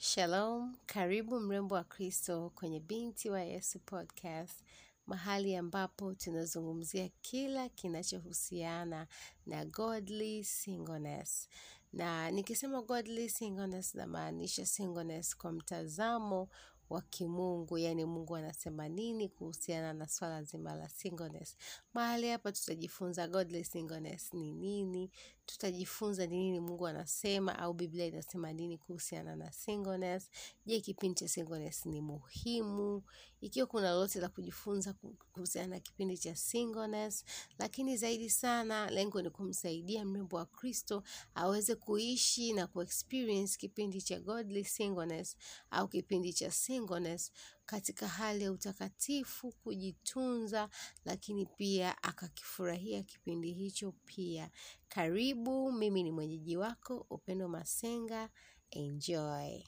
Shalom, 0.00 0.76
karibu 0.86 1.40
mrembo 1.40 1.74
wa 1.74 1.84
Kristo 1.84 2.50
kwenye 2.54 2.80
Binti 2.80 3.30
wa 3.30 3.40
Yesu 3.40 3.78
podcast, 3.78 4.64
mahali 5.06 5.56
ambapo 5.56 6.14
tunazungumzia 6.14 7.08
kila 7.22 7.68
kinachohusiana 7.68 9.06
na 9.46 9.64
godly 9.64 10.44
singleness. 10.44 11.48
Na 11.92 12.30
nikisema 12.30 12.82
godly 12.82 13.28
singleness 13.28 13.94
namaanisha 13.94 14.66
singleness 14.66 15.36
kwa 15.36 15.52
mtazamo 15.52 16.48
wa 16.90 17.02
kimungu, 17.02 17.78
yani 17.78 18.04
Mungu 18.04 18.36
anasema 18.36 18.88
nini 18.88 19.28
kuhusiana 19.28 19.92
na 19.92 20.08
swala 20.08 20.42
zima 20.42 20.74
la 20.74 20.88
singleness. 20.88 21.56
Mahali 21.94 22.30
hapa 22.30 22.52
tutajifunza 22.52 23.28
godly 23.28 23.64
singleness 23.64 24.34
ni 24.34 24.52
nini, 24.52 25.10
tutajifunza 25.48 26.26
ni 26.26 26.36
nini 26.36 26.60
Mungu 26.60 26.86
anasema 26.86 27.58
au 27.58 27.74
Biblia 27.74 28.06
inasema 28.06 28.52
nini 28.52 28.78
kuhusiana 28.78 29.36
na 29.36 29.52
singleness. 29.52 30.30
Je, 30.66 30.80
kipindi 30.80 31.20
cha 31.20 31.28
singleness 31.28 31.86
ni 31.86 32.00
muhimu? 32.00 33.02
Ikiwa 33.40 33.66
kuna 33.66 33.90
lolote 33.90 34.20
la 34.20 34.28
kujifunza 34.28 34.94
kuhusiana 35.32 35.68
na 35.68 35.80
kipindi 35.80 36.18
cha 36.18 36.36
singleness, 36.36 37.24
lakini 37.58 37.96
zaidi 37.96 38.30
sana 38.30 38.90
lengo 38.90 39.22
ni 39.22 39.30
kumsaidia 39.30 40.04
mrembo 40.04 40.36
wa 40.36 40.46
Kristo 40.46 41.02
aweze 41.34 41.74
kuishi 41.74 42.52
na 42.52 42.66
kuexperience 42.66 43.58
kipindi 43.58 44.02
cha 44.02 44.20
godly 44.20 44.64
singleness 44.64 45.36
au 45.70 45.88
kipindi 45.88 46.32
cha 46.32 46.50
singleness 46.50 47.32
katika 47.68 48.08
hali 48.08 48.44
ya 48.44 48.52
utakatifu, 48.52 49.52
kujitunza, 49.52 50.68
lakini 51.04 51.46
pia 51.46 52.02
akakifurahia 52.02 53.02
kipindi 53.02 53.52
hicho 53.52 53.92
pia. 54.04 54.50
Karibu, 54.88 55.72
mimi 55.72 56.02
ni 56.02 56.10
mwenyeji 56.10 56.56
wako 56.56 57.06
Upendo 57.10 57.48
Masenga. 57.48 58.30
Enjoy. 58.70 59.64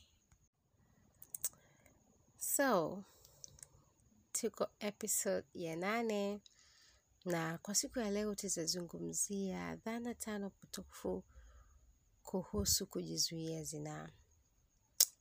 So, 2.39 3.05
tuko 4.33 4.69
episode 4.79 5.47
ya 5.55 5.77
nane 5.77 6.41
na 7.25 7.59
kwa 7.59 7.75
siku 7.75 7.99
ya 7.99 8.11
leo 8.11 8.35
tutazungumzia 8.35 9.77
dhana 9.77 10.15
tano 10.15 10.51
potofu 10.51 11.25
kuhusu 12.23 12.87
kujizuia 12.87 13.65
zinaa. 13.65 14.09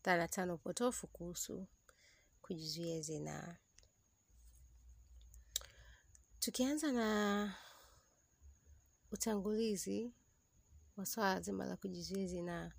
Dhana 0.04 0.28
tano 0.28 0.58
potofu 0.58 1.08
kuhusu 1.08 1.68
kujizuia 2.50 3.02
zinaa. 3.02 3.56
Tukianza 6.40 6.92
na 6.92 7.56
utangulizi 9.12 10.14
wa 10.98 11.06
swala 11.06 11.42
zima 11.42 11.66
la 11.66 11.78
kujizuia 11.78 12.28
zinaa. 12.28 12.72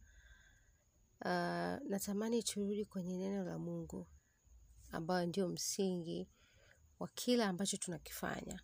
Uh, 1.21 1.89
natamani 1.91 2.43
turudi 2.43 2.85
kwenye 2.85 3.17
neno 3.19 3.45
la 3.45 3.59
Mungu 3.59 4.07
ambayo 4.93 5.27
ndio 5.27 5.49
msingi 5.49 6.29
wa 6.99 7.09
kila 7.09 7.49
ambacho 7.49 7.77
tunakifanya. 7.77 8.61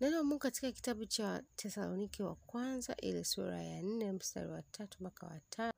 Neno 0.00 0.16
la 0.16 0.22
Mungu 0.22 0.38
katika 0.38 0.72
kitabu 0.72 1.06
cha 1.06 1.42
Tesaloniki 1.56 2.22
wa 2.22 2.34
kwanza 2.34 2.96
ile 2.96 3.24
sura 3.24 3.62
ya 3.62 3.82
nne 3.82 4.12
mstari 4.12 4.50
wa 4.50 4.62
tatu 4.62 4.98
mpaka 5.00 5.26
wa 5.26 5.40
tano 5.40 5.72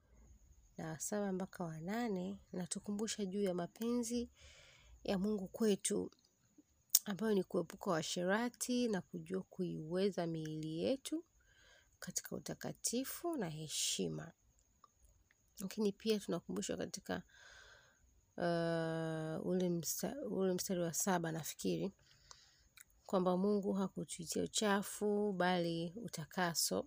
na 0.79 0.89
wa 0.91 0.99
saba 1.01 1.33
mpaka 1.33 1.65
wa 1.65 1.81
nane 1.81 2.39
natukumbusha 2.53 3.25
juu 3.25 3.43
ya 3.43 3.55
mapenzi 3.55 4.31
ya 5.05 5.19
Mungu 5.19 5.49
kwetu 5.49 6.11
ambayo 7.05 7.35
ni 7.35 7.45
kuepuka 7.45 7.91
uasherati 7.91 8.89
na 8.89 9.01
kujua 9.01 9.43
kuiweza 9.43 10.27
miili 10.27 10.79
yetu 10.79 11.25
katika 12.01 12.37
utakatifu 12.37 13.37
na 13.37 13.49
heshima. 13.49 14.33
Lakini 15.61 15.93
pia 15.93 16.19
tunakumbushwa 16.21 16.77
katika 16.77 17.23
uh, 18.37 19.47
ule, 19.47 19.69
msta, 19.71 20.17
ule 20.31 20.55
mstari 20.55 20.81
wa 20.81 20.95
saba 20.95 21.33
nafikiri 21.33 21.93
kwamba 23.07 23.37
Mungu 23.37 23.73
hakutuitia 23.73 24.43
uchafu 24.43 25.33
bali 25.33 25.95
utakaso, 26.05 26.87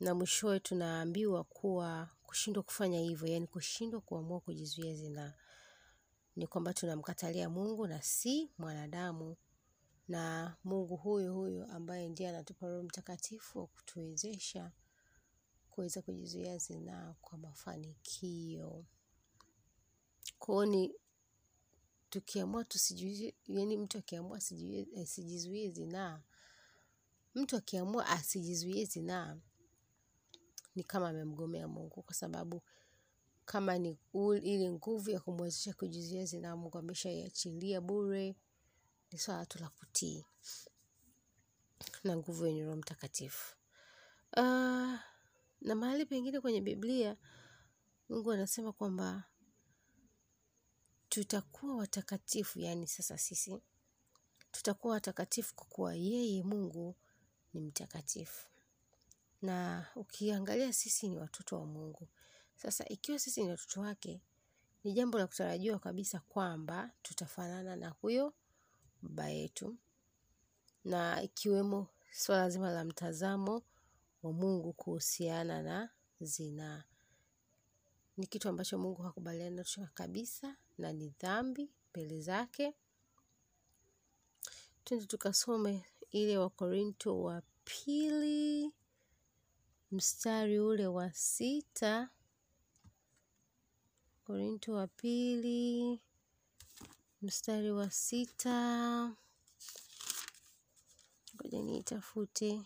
na 0.00 0.14
mwishowe 0.14 0.60
tunaambiwa 0.60 1.44
kuwa 1.44 2.08
kushindwa 2.30 2.62
kufanya 2.62 3.00
hivyo, 3.00 3.28
yani 3.28 3.46
kushindwa 3.46 4.00
kuamua 4.00 4.40
kujizuia 4.40 4.94
zinaa 4.94 5.32
ni 6.36 6.46
kwamba 6.46 6.74
tunamkatalia 6.74 7.48
Mungu 7.48 7.86
na 7.86 8.02
si 8.02 8.50
mwanadamu, 8.58 9.36
na 10.08 10.56
Mungu 10.64 10.96
huyo 10.96 11.34
huyo 11.34 11.66
ambaye 11.66 12.08
ndiye 12.08 12.28
anatupa 12.28 12.66
Roho 12.68 12.82
Mtakatifu 12.82 13.58
wa 13.58 13.66
kutuwezesha 13.66 14.72
kuweza 15.70 16.02
kujizuia 16.02 16.58
zinaa 16.58 17.14
kwa 17.20 17.38
mafanikio. 17.38 18.84
Kwao 20.38 20.66
ni 20.66 20.94
tukiamua 22.10 22.64
tusijizuie, 22.64 23.34
yani 23.48 23.76
mtu 23.76 23.98
akiamua 23.98 24.36
asijizuie 25.02 25.70
zinaa, 25.70 26.22
mtu 27.34 27.56
akiamua 27.56 28.06
asijizuie 28.06 28.84
zinaa 28.84 29.36
ni 30.74 30.84
kama 30.84 31.08
amemgomea 31.08 31.68
Mungu, 31.68 32.02
kwa 32.02 32.14
sababu 32.14 32.62
kama 33.44 33.78
ni 33.78 33.98
ili 34.42 34.70
nguvu 34.70 35.10
ya 35.10 35.20
kumwezesha 35.20 35.74
kujizuia 35.74 36.24
zina 36.24 36.56
Mungu 36.56 36.78
ameshaiachilia 36.78 37.80
bure, 37.80 38.36
ni 39.12 39.18
swala 39.18 39.46
tu 39.46 39.58
la 39.58 39.68
kutii 39.68 40.24
na 42.04 42.16
nguvu 42.16 42.46
yenye 42.46 42.64
Roho 42.64 42.76
Mtakatifu. 42.76 43.56
Uh, 44.36 44.98
na 45.60 45.74
mahali 45.74 46.06
pengine 46.06 46.40
kwenye 46.40 46.60
Biblia 46.60 47.16
Mungu 48.08 48.32
anasema 48.32 48.72
kwamba 48.72 49.24
tutakuwa 51.08 51.76
watakatifu, 51.76 52.60
yaani 52.60 52.86
sasa 52.86 53.18
sisi 53.18 53.58
tutakuwa 54.50 54.92
watakatifu 54.94 55.54
kwa 55.54 55.66
kuwa 55.66 55.94
yeye 55.94 56.42
Mungu 56.42 56.96
ni 57.54 57.60
mtakatifu. 57.60 58.49
Na 59.42 59.86
ukiangalia 59.96 60.72
sisi 60.72 61.08
ni 61.08 61.18
watoto 61.18 61.56
wa 61.56 61.66
Mungu. 61.66 62.08
Sasa 62.56 62.88
ikiwa 62.88 63.18
sisi 63.18 63.42
ni 63.44 63.50
watoto 63.50 63.80
wake, 63.80 64.22
ni 64.84 64.92
jambo 64.92 65.18
la 65.18 65.26
kutarajiwa 65.26 65.78
kabisa 65.78 66.20
kwamba 66.20 66.90
tutafanana 67.02 67.76
na 67.76 67.88
huyo 67.88 68.34
baba 69.02 69.28
yetu, 69.28 69.76
na 70.84 71.22
ikiwemo 71.22 71.88
swala 72.12 72.50
zima 72.50 72.70
la 72.70 72.84
mtazamo 72.84 73.62
wa 74.22 74.32
Mungu 74.32 74.72
kuhusiana 74.72 75.62
na 75.62 75.90
zinaa. 76.20 76.84
Ni 78.16 78.26
kitu 78.26 78.48
ambacho 78.48 78.78
Mungu 78.78 79.02
hakubaliani 79.02 79.56
nacho 79.56 79.88
kabisa 79.94 80.56
na 80.78 80.92
ni 80.92 81.08
dhambi 81.20 81.70
mbele 81.90 82.20
zake. 82.20 82.74
Twende 84.84 85.06
tukasome 85.06 85.84
ile 86.10 86.38
Wakorinto 86.38 87.22
wa 87.22 87.42
pili 87.64 88.49
mstari 89.92 90.58
ule 90.60 90.86
wa 90.86 91.12
sita. 91.12 92.08
Korinto 94.26 94.72
wa 94.72 94.86
pili 94.86 96.00
mstari 97.22 97.70
wa 97.70 97.90
sita. 97.90 98.56
Ngoja 101.34 101.62
niitafute 101.62 102.62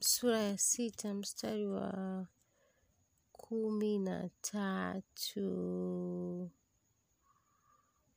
sura 0.00 0.38
ya 0.42 0.58
sita 0.58 1.14
mstari 1.14 1.66
wa 1.66 2.26
kumi 3.32 3.98
na 3.98 4.28
tatu. 4.28 5.50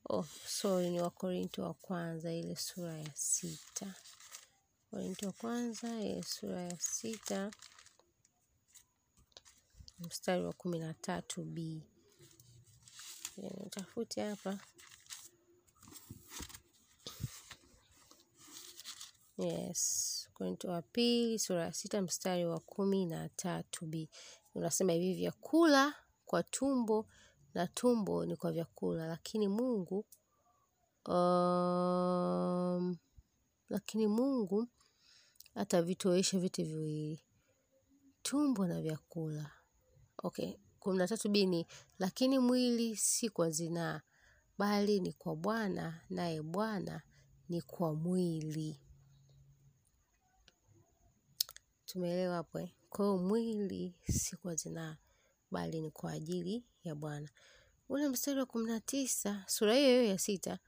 Oh, 0.09 0.25
sorry 0.45 0.89
ni 0.89 1.01
Wakorinto 1.01 1.63
wa 1.63 1.73
kwanza 1.73 2.33
ile 2.33 2.55
sura 2.55 2.97
ya 2.97 3.15
sita. 3.15 3.95
Wakorinto 4.91 5.25
wa 5.27 5.31
kwanza 5.33 5.89
sura 6.23 6.61
ya 6.61 6.79
sita 6.79 7.51
mstari 9.99 10.43
wa 10.45 10.53
kumi 10.53 10.79
na 10.79 10.93
tatu 10.93 11.43
b. 11.43 11.81
Nitafute 13.37 14.21
hapa. 14.23 14.59
Yes, 19.37 20.29
Korinto 20.33 20.67
wa 20.69 20.81
pili 20.81 21.39
sura 21.39 21.63
ya 21.63 21.73
sita 21.73 22.01
mstari 22.01 22.45
wa 22.45 22.59
kumi 22.59 23.05
na 23.05 23.29
tatu 23.29 23.85
b. 23.85 24.09
Unasema 24.55 24.93
hivi, 24.93 25.13
vyakula 25.13 25.93
kwa 26.25 26.43
tumbo 26.43 27.07
na 27.53 27.67
tumbo 27.67 28.25
ni 28.25 28.35
kwa 28.35 28.51
vyakula, 28.51 29.07
lakini 29.07 29.47
Mungu 29.47 30.05
um, 31.05 32.97
lakini 33.69 34.07
Mungu 34.07 34.67
atavitoesha 35.57 36.39
vyote 36.39 36.63
viwili, 36.63 37.19
tumbo 38.21 38.67
na 38.67 38.81
vyakula. 38.81 39.51
Okay, 40.17 40.53
kumi 40.79 40.97
na 40.97 41.07
tatu 41.07 41.29
b 41.29 41.45
ni 41.45 41.67
lakini 41.99 42.39
mwili 42.39 42.95
si 42.95 43.29
kwa 43.29 43.49
zinaa, 43.51 44.01
bali 44.57 44.99
ni 44.99 45.13
kwa 45.13 45.35
Bwana, 45.35 46.01
naye 46.09 46.41
Bwana 46.41 47.01
ni 47.49 47.61
kwa 47.61 47.93
mwili. 47.93 48.79
Tumeelewa 51.85 52.35
hapo 52.35 52.59
eh? 52.59 52.69
Kwa 52.89 53.17
mwili 53.17 53.95
si 54.09 54.35
kwa 54.35 54.55
zinaa, 54.55 54.97
bali 55.51 55.81
ni 55.81 55.91
kwa 55.91 56.11
ajili 56.11 56.63
ya 56.83 56.95
Bwana. 56.95 57.29
Ule 57.89 58.09
mstari 58.09 58.39
wa 58.39 58.45
kumi 58.45 58.65
na 58.67 58.79
tisa 58.79 59.43
sura 59.47 59.75
hiyo 59.75 59.89
hiyo 59.89 60.03
ya 60.03 60.19
sita 60.19 60.59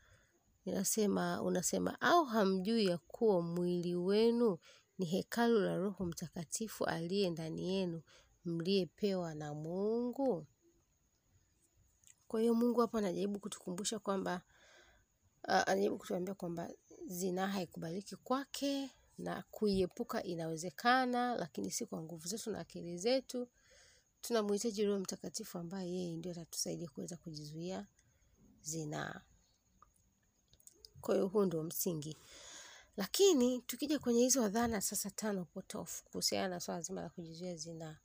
inasema 0.69 1.41
unasema, 1.41 2.01
au 2.01 2.25
hamjui 2.25 2.85
ya 2.85 2.97
kuwa 2.97 3.41
mwili 3.41 3.95
wenu 3.95 4.57
ni 4.97 5.05
hekalu 5.05 5.59
la 5.59 5.77
Roho 5.77 6.05
Mtakatifu 6.05 6.85
aliye 6.85 7.29
ndani 7.29 7.69
yenu, 7.75 8.01
mliyepewa 8.45 9.35
na 9.35 9.53
Mungu? 9.53 10.45
Kwa 12.27 12.39
hiyo 12.41 12.53
Mungu 12.53 12.81
hapa 12.81 12.97
anajaribu 12.97 13.39
kutukumbusha 13.39 13.99
kwamba 13.99 14.41
uh, 15.47 15.53
anajaribu 15.53 15.97
kutuambia 15.97 16.33
kwamba 16.33 16.69
zinaa 17.07 17.47
haikubaliki 17.47 18.15
kwake 18.15 18.89
na 19.17 19.43
kuiepuka 19.51 20.23
inawezekana, 20.23 21.35
lakini 21.35 21.71
si 21.71 21.85
kwa 21.85 22.01
nguvu 22.01 22.27
zetu 22.27 22.51
na 22.51 22.59
akili 22.59 22.97
zetu. 22.97 23.47
Tunamhitaji 24.21 24.85
Roho 24.85 24.99
Mtakatifu 24.99 25.57
ambaye 25.57 25.91
yeye 25.91 26.17
ndio 26.17 26.31
atatusaidia 26.31 26.87
kuweza 26.89 27.17
kujizuia 27.17 27.87
zinaa. 28.61 29.21
Kwa 31.01 31.15
hiyo 31.15 31.27
huu 31.27 31.45
ndio 31.45 31.63
msingi. 31.63 32.17
Lakini 32.97 33.61
tukija 33.61 33.99
kwenye 33.99 34.21
hizo 34.21 34.49
dhana 34.49 34.81
sasa 34.81 35.09
tano 35.11 35.45
potofu 35.45 36.03
kuhusiana 36.03 36.47
na 36.47 36.59
swala 36.59 36.81
zima 36.81 37.01
la 37.01 37.09
kujizuia 37.09 37.55
zinaa. 37.55 37.97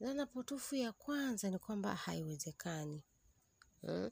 Dhana 0.00 0.26
potofu 0.26 0.74
ya 0.74 0.92
kwanza 0.92 1.50
ni 1.50 1.58
kwamba 1.58 1.94
haiwezekani. 1.94 3.02
Hmm? 3.80 4.10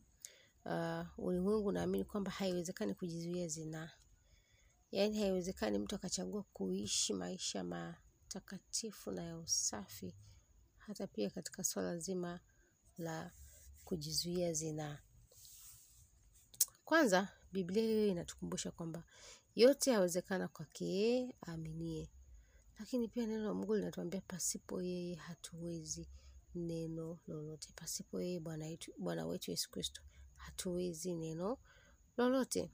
Uh, 0.64 1.06
ulimwengu 1.26 1.68
unaamini 1.68 2.04
kwamba 2.04 2.30
haiwezekani 2.30 2.94
kujizuia 2.94 3.48
zinaa. 3.48 3.90
Yaani 4.90 5.20
haiwezekani 5.20 5.78
mtu 5.78 5.94
akachagua 5.94 6.42
kuishi 6.42 7.14
maisha 7.14 7.64
matakatifu 7.64 9.10
na 9.10 9.22
ya 9.24 9.38
usafi 9.38 10.14
hata 10.86 11.06
pia 11.06 11.30
katika 11.30 11.64
swala 11.64 11.98
zima 11.98 12.40
la 12.98 13.32
kujizuia 13.84 14.52
zinaa. 14.52 14.98
Kwanza, 16.84 17.28
Biblia 17.52 17.82
hiyo 17.82 18.06
inatukumbusha 18.06 18.70
kwamba 18.70 19.04
yote 19.54 19.90
yawezekana 19.90 20.49
kwake 20.49 20.84
yeye 20.87 21.34
aaminie. 21.49 22.10
Lakini 22.78 23.08
pia 23.08 23.26
neno 23.26 23.44
la 23.44 23.54
Mungu 23.54 23.75
linatuambia 23.75 24.20
pasipo 24.20 24.82
yeye 24.82 25.14
hatuwezi 25.14 26.08
neno 26.54 27.19
lolote. 27.26 27.72
Pasipo 27.76 28.20
yeye 28.20 28.40
Bwana 28.40 28.66
wetu 28.66 28.93
Bwana 28.99 29.26
wetu 29.26 29.50
Yesu 29.50 29.70
Kristo 29.70 30.02
hatuwezi 30.37 31.14
neno 31.14 31.58
lolote. 32.16 32.70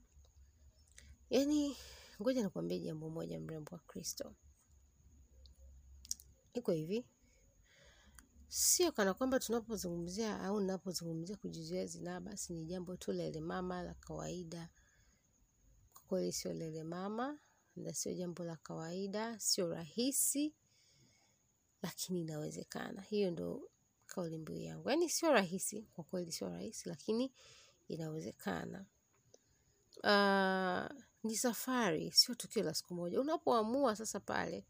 Yaani, 1.31 1.77
ngoja 2.23 2.43
nikwambie 2.43 2.81
jambo 2.81 3.11
moja, 3.11 3.41
mrembo 3.41 3.71
wa 3.73 3.79
Kristo. 3.79 4.35
Iko 6.55 6.73
hivi, 6.73 7.05
sio 8.49 8.93
kana 8.93 9.15
kwamba 9.15 9.41
tunapozungumzia 9.41 10.41
au 10.41 10.61
ninapozungumzia 10.61 11.37
kujizuia 11.37 11.87
zinaa 11.87 12.21
basi 12.21 12.53
ni 12.53 12.65
jambo 12.65 12.97
tu 12.97 13.13
lele 13.13 13.41
mama 13.41 13.83
la 13.83 13.95
kawaida. 13.95 14.69
Kwa 15.93 16.03
kweli 16.07 16.33
sio 16.33 16.53
lele 16.53 16.85
mama 16.85 17.39
na 17.77 17.95
sio 17.95 18.15
jambo 18.15 18.45
la 18.45 18.57
kawaida, 18.57 19.41
sio 19.41 19.69
rahisi, 19.69 20.55
lakini 21.83 22.21
inawezekana. 22.21 23.03
Hiyo 23.03 23.31
ndo 23.31 23.71
kauli 24.07 24.39
mbiu 24.39 24.57
yangu. 24.57 24.89
Yaani 24.91 25.09
sio 25.09 25.33
rahisi, 25.33 25.83
kwa 25.83 26.05
kweli 26.05 26.33
sio 26.33 26.49
rahisi, 26.49 26.89
lakini 26.89 27.33
inawezekana. 27.89 28.87
Uh, 30.05 31.03
ni 31.23 31.37
safari, 31.37 32.13
sio 32.13 32.35
tukio 32.35 32.63
la 32.63 32.75
siku 32.75 32.95
moja. 32.95 33.21
Unapoamua 33.21 33.97
sasa 33.97 34.21
pale 34.21 34.67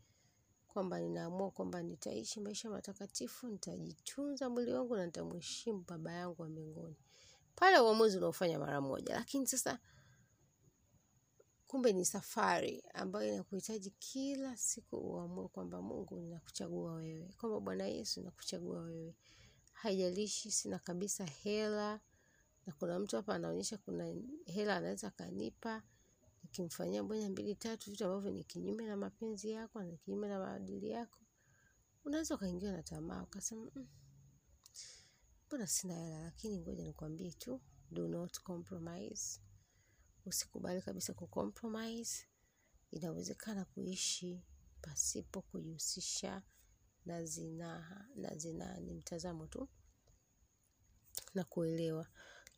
kwamba 0.79 1.01
ninaamua 1.01 1.51
kwamba 1.51 1.83
nitaishi 1.83 2.41
maisha 2.41 2.71
matakatifu, 2.71 3.49
nitajitunza 3.49 4.51
mwili 4.51 4.73
wangu 4.73 4.97
na 4.97 5.07
nitamheshimu 5.07 5.85
baba 5.89 6.13
yangu 6.13 6.43
wa 6.43 6.49
mbinguni. 6.49 6.97
Pale 7.57 7.79
uamuzi 7.79 8.17
unaofanya 8.19 8.59
mara 8.59 8.81
moja, 8.81 9.15
lakini 9.15 9.47
sasa 9.47 9.79
kumbe 11.67 11.93
ni 11.93 12.05
safari 12.05 12.83
ambayo 12.95 13.33
inakuhitaji 13.35 13.91
kila 13.91 14.57
siku 14.57 14.97
uamue 14.97 15.49
kwamba 15.49 15.83
Mungu 15.83 16.21
ninakuchagua 16.21 16.93
wewe, 16.95 17.35
kwamba 17.41 17.61
Bwana 17.61 17.87
Yesu 17.87 18.23
nakuchagua 18.23 18.81
wewe. 18.83 19.15
Haijalishi 19.73 20.51
sina 20.51 20.79
kabisa 20.79 21.25
hela 21.25 22.01
na 22.67 22.73
kuna 22.73 22.99
mtu 22.99 23.17
hapa 23.17 23.35
anaonyesha 23.35 23.79
kuna 23.79 24.15
hela 24.47 24.77
anaweza 24.77 25.09
akanipa 25.09 25.83
nikimfanyia 26.53 27.03
moja 27.03 27.31
mbili 27.31 27.55
tatu 27.55 27.91
vitu 27.91 28.05
ambavyo 28.05 28.31
ni 28.31 28.45
kinyume 28.45 28.87
na 28.87 28.97
mapenzi 28.97 29.51
yako 29.51 29.83
na 29.83 29.97
kinyume 29.97 30.29
na 30.29 30.39
maadili 30.39 30.91
yako, 30.91 31.19
unaweza 32.05 32.35
ukaingiwa 32.35 32.73
na 32.73 32.83
tamaa 32.83 33.23
ukasema, 33.23 33.71
mbona 35.47 35.67
sina 35.67 35.95
hela? 35.95 36.21
Lakini 36.23 36.59
ngoja 36.61 36.85
nikwambie 36.85 37.33
tu, 37.33 37.61
do 37.91 38.09
not 38.09 38.41
compromise. 38.41 39.41
Usikubali 40.27 40.83
kabisa 40.83 41.15
kucompromise. 41.15 42.27
Inawezekana 42.91 43.65
kuishi 43.65 44.45
pasipo 44.81 45.43
kujihusisha 45.43 46.43
na 47.07 47.25
zinaa. 47.25 48.07
Na 48.17 48.37
zinaa 48.37 48.77
ni 48.81 48.95
mtazamo 48.95 49.47
tu 49.47 49.69
na 51.35 51.45
kuelewa. 51.45 52.07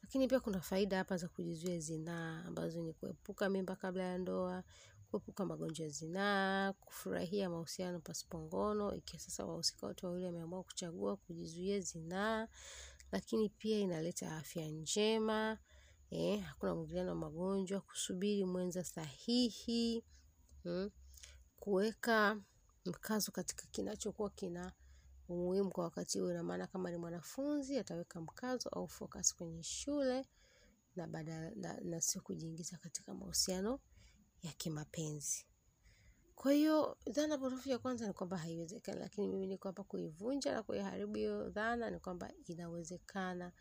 Lakini 0.03 0.29
pia 0.29 0.41
kuna 0.41 0.61
faida 0.61 0.97
hapa 0.99 1.17
za 1.17 1.29
kujizuia 1.29 1.79
zinaa 1.81 2.45
ambazo 2.45 2.83
ni 2.83 2.93
kuepuka 2.93 3.49
mimba 3.49 3.77
kabla 3.77 4.03
ya 4.05 4.19
ndoa, 4.19 4.65
kuepuka 5.11 5.45
magonjwa 5.47 5.85
ya 5.87 5.91
zinaa, 5.93 6.73
kufurahia 6.73 7.51
mahusiano 7.51 8.01
pasipo 8.01 8.39
ngono, 8.39 8.95
ikiwa 8.95 9.21
sasa 9.21 9.45
wahusika 9.47 9.87
wote 9.87 10.07
wawili 10.07 10.27
wameamua 10.27 10.63
kuchagua 10.63 11.17
kujizuia 11.17 11.81
zinaa, 11.81 12.49
lakini 13.13 13.49
pia 13.49 13.79
inaleta 13.79 14.37
afya 14.37 14.67
njema, 14.69 15.59
eh, 16.11 16.41
hakuna 16.43 16.75
mwingiliano 16.75 17.09
wa 17.11 17.17
magonjwa, 17.17 17.81
kusubiri 17.81 18.45
mwenza 18.45 18.85
sahihi, 18.85 20.05
mm, 20.65 20.91
kuweka 21.61 22.41
mkazo 22.85 23.33
katika 23.33 23.67
kinachokuwa 23.67 24.31
kina 24.31 24.73
umuhimu 25.35 25.71
kwa 25.71 25.85
wakati 25.85 26.19
huo. 26.19 26.31
Ina 26.31 26.43
maana 26.43 26.67
kama 26.67 26.91
ni 26.91 26.97
mwanafunzi 26.97 27.79
ataweka 27.79 28.21
mkazo 28.21 28.69
au 28.69 28.89
focus 28.89 29.35
kwenye 29.35 29.63
shule 29.63 30.27
na 30.97 31.07
badala 31.07 31.51
na, 31.83 32.01
sio 32.01 32.21
kujiingiza 32.23 32.77
katika 32.77 33.15
mahusiano 33.15 33.81
ya 34.43 34.53
kimapenzi. 34.53 35.47
Kwa 36.35 36.53
hiyo 36.53 36.97
dhana 37.11 37.39
potofu 37.39 37.69
ya 37.69 37.79
kwanza 37.79 38.07
ni 38.07 38.13
kwamba 38.13 38.39
haiwezekani, 38.39 39.01
lakini 39.01 39.27
mimi 39.29 39.47
niko 39.47 39.69
hapa 39.69 39.85
kuivunja 39.85 40.53
na 40.55 40.63
kuiharibu 40.63 41.15
hiyo 41.15 41.49
dhana. 41.51 41.91
Ni 41.91 41.99
kwamba 41.99 42.33
inawezekana 42.47 43.53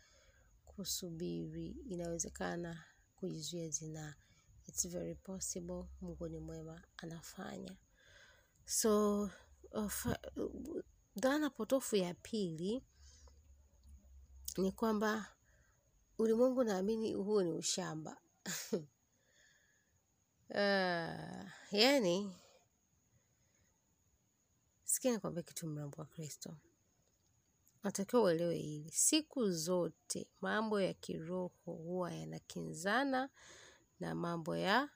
kusubiri, 0.66 1.66
inawezekana 1.88 2.84
kujizuia 3.16 3.68
zinaa. 3.68 4.14
It's 4.66 4.88
very 4.88 5.14
possible. 5.14 5.84
Mungu 6.00 6.28
ni 6.28 6.38
mwema, 6.38 6.82
anafanya. 6.96 7.76
So 8.64 9.22
uh, 9.72 9.92
dhana 11.16 11.50
potofu 11.50 11.96
ya 11.96 12.14
pili 12.14 12.82
ni 14.56 14.72
kwamba 14.72 15.26
ulimwengu 16.18 16.64
naamini 16.64 17.12
huo 17.14 17.42
ni 17.42 17.52
ushamba. 17.52 18.16
Uh, 20.50 21.48
yani 21.82 22.36
sikia 24.84 25.12
nikwambie 25.12 25.42
kitu 25.42 25.66
mrembo 25.66 25.96
wa 25.98 26.04
Kristo, 26.06 26.56
natakiwa 27.84 28.22
uelewe 28.22 28.56
hili. 28.56 28.90
Siku 28.92 29.50
zote 29.50 30.28
mambo 30.40 30.80
ya 30.80 30.94
kiroho 30.94 31.52
huwa 31.64 32.12
yanakinzana 32.12 33.30
na 34.00 34.14
mambo 34.14 34.56
ya 34.56 34.88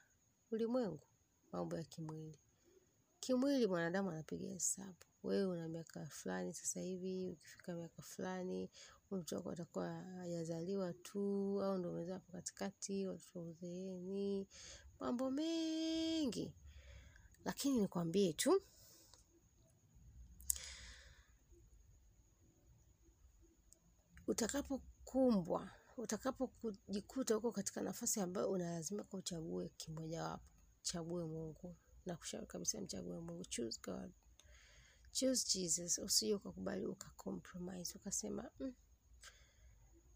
ulimwengu, 0.50 1.06
mambo 1.52 1.76
ya 1.76 1.85
kimwili. 1.85 2.43
Kimwili 3.25 3.66
mwanadamu 3.66 4.11
anapiga 4.11 4.49
hesabu. 4.49 5.04
Wewe 5.23 5.45
una 5.47 5.69
miaka 5.69 6.07
fulani 6.07 6.54
sasa 6.54 6.81
hivi, 6.81 7.28
ukifika 7.31 7.75
miaka 7.75 8.02
fulani 8.02 8.71
mtoto 9.11 9.37
wako 9.37 9.50
atakuwa 9.50 9.88
hajazaliwa 10.02 10.93
tu, 10.93 11.21
au 11.62 11.78
ndo 11.78 11.90
umezaa 11.90 12.12
hapo 12.14 12.33
katikati, 12.33 13.07
watoto 13.07 13.43
uzeeni, 13.43 14.47
mambo 15.00 15.31
mengi. 15.31 16.52
Lakini 17.45 17.81
nikwambie 17.81 18.33
tu, 18.33 18.62
utakapokumbwa, 24.26 25.71
utakapojikuta 25.97 27.35
huko 27.35 27.52
katika 27.52 27.81
nafasi 27.81 28.21
ambayo 28.21 28.50
unalazimika 28.50 29.16
uchague 29.16 29.69
kimojawapo, 29.76 30.45
chague 30.83 31.25
Mungu. 31.25 31.76
Nakushauri 32.06 32.46
kabisa 32.46 32.80
mchague 32.80 33.12
Mungu, 33.20 33.44
choose 33.44 33.80
God, 33.82 34.12
choose 35.12 35.46
Jesus. 35.58 35.99
Usije 35.99 36.34
ukakubali 36.34 36.87
ukacompromise 36.87 37.99
ukasema 37.99 38.50
mm, 38.61 38.75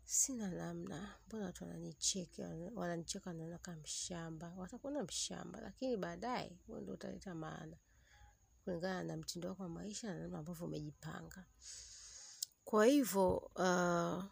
sina 0.04 0.50
namna, 0.50 1.14
mbona 1.26 1.44
watu 1.44 1.64
wananicheka, 1.64 2.42
wananicheka 2.74 3.30
wanaona 3.30 3.58
kama 3.58 3.76
mshamba. 3.76 4.54
Watakuona 4.56 5.02
mshamba, 5.02 5.60
lakini 5.60 5.96
baadaye 5.96 6.58
wewe 6.68 6.80
ndio 6.82 6.94
utaleta 6.94 7.34
maana. 7.34 7.76
kulingana 8.64 9.04
na 9.04 9.16
mtindo 9.16 9.48
wako 9.48 9.62
wa 9.62 9.68
maisha 9.68 10.08
na 10.14 10.18
namna 10.18 10.38
ambavyo 10.38 10.66
umejipanga. 10.66 11.44
Kwa 12.64 12.86
hivyo 12.86 13.36
uh, 13.36 14.24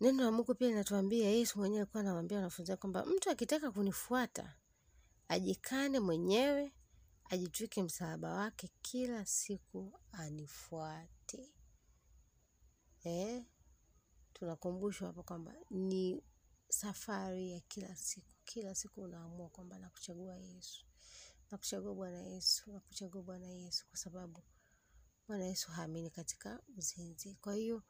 neno 0.00 0.24
la 0.24 0.30
Mungu 0.32 0.54
pia 0.54 0.68
linatuambia, 0.68 1.30
Yesu 1.30 1.58
mwenyewe 1.58 1.80
alikuwa 1.82 2.00
anawaambia 2.00 2.36
wanafunzi 2.38 2.76
kwamba 2.76 3.04
mtu 3.04 3.30
akitaka 3.30 3.70
kunifuata 3.72 4.54
ajikane 5.28 6.00
mwenyewe, 6.00 6.72
ajitwike 7.30 7.82
msalaba 7.82 8.32
wake 8.34 8.70
kila 8.82 9.26
siku 9.26 10.00
anifuate. 10.12 11.52
Eh, 13.04 13.44
tunakumbushwa 14.32 15.06
hapo 15.06 15.22
kwamba 15.22 15.54
ni 15.70 16.22
safari 16.68 17.50
ya 17.50 17.60
kila 17.60 17.96
siku. 17.96 18.26
Kila 18.44 18.74
siku 18.74 19.00
unaamua 19.02 19.48
kwamba 19.48 19.78
nakuchagua 19.78 20.36
Yesu, 20.36 20.86
nakuchagua 21.50 21.94
Bwana 21.94 22.20
Yesu, 22.22 22.72
nakuchagua 22.72 23.22
Bwana 23.22 23.46
Yesu, 23.46 23.86
kwa 23.88 23.98
sababu 23.98 24.42
Bwana 25.28 25.44
Yesu 25.44 25.70
haamini 25.70 26.10
katika 26.10 26.62
uzinzi. 26.76 27.34
Kwa 27.40 27.54
hiyo 27.54 27.82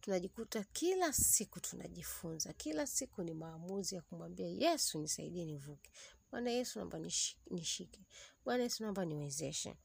tunajikuta 0.00 0.64
kila 0.64 1.12
siku 1.12 1.60
tunajifunza, 1.60 2.52
kila 2.52 2.86
siku 2.86 3.22
ni 3.22 3.34
maamuzi 3.34 3.94
ya 3.94 4.02
kumwambia 4.02 4.48
Yesu, 4.48 4.98
nisaidie 4.98 5.44
nivuke. 5.44 5.90
Bwana 6.34 6.50
Yesu, 6.50 6.78
naomba 6.78 6.98
nishike. 7.50 8.00
Bwana 8.44 8.62
Yesu, 8.62 8.82
naomba 8.82 9.04
niwezeshe. 9.04 9.76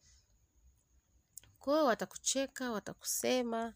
Kwa 1.60 1.74
hiyo 1.74 1.86
watakucheka, 1.86 2.72
watakusema, 2.72 3.74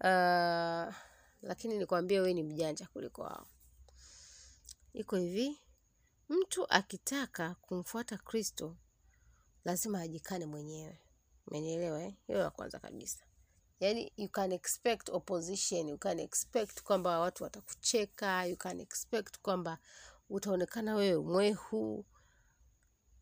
uh, 0.00 0.94
lakini 1.42 1.78
nikwambie 1.78 2.20
wewe 2.20 2.34
ni 2.34 2.42
mjanja 2.42 2.86
kuliko 2.86 3.22
wao. 3.22 3.46
Iko 4.92 5.16
hivi, 5.16 5.60
mtu 6.28 6.66
akitaka 6.72 7.54
kumfuata 7.54 8.18
Kristo 8.18 8.76
lazima 9.64 10.00
ajikane 10.00 10.46
mwenyewe. 10.46 10.98
Umenielewa 11.46 12.02
eh? 12.02 12.14
Hiyo 12.26 12.38
ya 12.38 12.50
kwanza 12.50 12.78
kabisa. 12.78 13.24
Yaani 13.80 14.12
you 14.16 14.28
can 14.28 14.52
expect 14.52 15.08
opposition, 15.08 15.88
you 15.88 15.98
can 15.98 16.18
expect 16.20 16.82
kwamba 16.82 17.18
watu 17.20 17.44
watakucheka, 17.44 18.44
you 18.46 18.56
can 18.56 18.80
expect 18.80 19.38
kwamba 19.38 19.78
utaonekana 20.30 20.94
wewe 20.94 21.22
mwehu, 21.22 22.04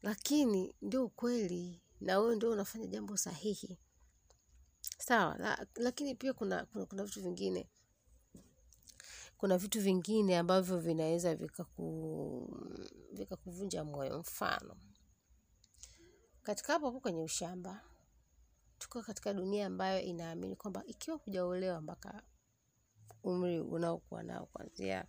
lakini 0.02 0.74
ndio 0.82 1.04
ukweli 1.04 1.82
na 2.00 2.18
wewe 2.18 2.36
ndio 2.36 2.50
unafanya 2.50 2.86
jambo 2.86 3.16
sahihi. 3.16 3.78
Sawa, 4.98 5.36
la, 5.38 5.66
lakini 5.74 6.14
pia 6.14 6.32
kuna, 6.32 6.66
kuna, 6.66 6.86
kuna 6.86 7.04
vitu 7.04 7.22
vingine 7.22 7.68
kuna 9.38 9.58
vitu 9.58 9.80
vingine 9.80 10.38
ambavyo 10.38 10.78
vinaweza 10.78 11.34
vikaku 11.34 12.56
vikakuvunja 13.12 13.84
moyo. 13.84 14.18
Mfano, 14.18 14.76
katika 16.42 16.72
hapo 16.72 16.86
hapo 16.86 17.00
kwenye 17.00 17.22
ushamba, 17.22 17.80
tuko 18.78 19.02
katika 19.02 19.34
dunia 19.34 19.66
ambayo 19.66 20.00
inaamini 20.00 20.56
kwamba 20.56 20.82
ikiwa 20.86 21.16
hujaolewa 21.16 21.80
mpaka 21.80 22.22
umri 23.22 23.60
unaokuwa 23.60 24.22
nao 24.22 24.46
kuanzia 24.46 25.06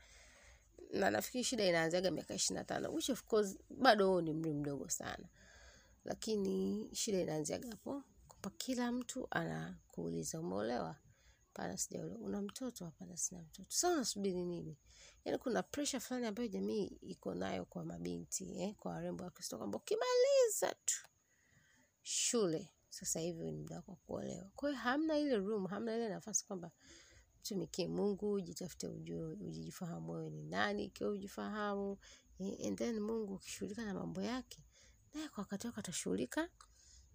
na 0.93 1.09
nafikiri 1.11 1.43
shida 1.43 1.65
inaanzaga 1.65 2.11
miaka 2.11 2.33
ishirini 2.33 2.59
na 2.59 2.63
tano 2.63 2.93
which 2.93 3.09
of 3.09 3.23
course 3.23 3.57
bado 3.69 4.07
huo 4.09 4.21
ni 4.21 4.33
mri 4.33 4.53
mdogo 4.53 4.89
sana, 4.89 5.29
lakini 6.05 6.89
shida 6.95 7.19
inaanziaga 7.21 7.69
hapo 7.69 8.03
kwamba 8.27 8.49
kila 8.57 8.91
mtu 8.91 9.27
anakuuliza 9.31 10.39
umeolewa? 10.39 10.95
Hapana, 11.53 11.77
sijaolewa. 11.77 12.19
Una 12.19 12.41
mtoto? 12.41 12.85
Hapana, 12.85 13.17
sina 13.17 13.41
mtoto. 13.41 13.71
Sasa 13.71 13.89
unasubiri 13.93 14.45
nini? 14.45 14.77
Yaani 15.25 15.37
kuna 15.37 15.63
presha 15.63 15.99
fulani 15.99 16.25
ambayo 16.25 16.47
jamii 16.47 16.85
iko 17.01 17.33
nayo 17.35 17.65
kwa 17.65 17.85
mabinti 17.85 18.59
eh, 18.61 18.75
kwa 18.75 18.91
warembo 18.91 19.23
wa 19.23 19.29
Kristo 19.31 19.57
kwamba 19.57 19.77
ukimaliza 19.77 20.75
tu 20.85 21.07
shule 22.01 22.69
sasa 22.89 23.19
hivi 23.19 23.43
ni 23.45 23.51
muda 23.51 23.75
wako 23.75 23.95
kuolewa. 23.95 24.51
Kwa 24.55 24.69
hiyo 24.69 24.81
hamna 24.81 25.17
ile 25.17 25.35
room, 25.35 25.67
hamna 25.67 25.95
ile 25.95 26.09
nafasi 26.09 26.45
kwamba 26.45 26.71
mtumikie 27.39 27.87
Mungu, 27.87 28.41
jitafute, 28.41 28.87
ujue, 28.87 29.23
ujifahamu 29.23 30.11
wewe 30.11 30.29
ni 30.29 30.43
nani, 30.43 30.85
ikiwa 30.85 31.09
ujifahamu 31.09 31.97
and 32.67 32.77
then 32.77 32.99
Mungu 32.99 33.33
ukishughulika 33.33 33.85
na 33.85 33.93
mambo 33.93 34.21
yake, 34.21 34.63
naye 35.13 35.29
kwa 35.29 35.41
wakati 35.41 35.67
wake 35.67 35.79
atashughulika 35.79 36.49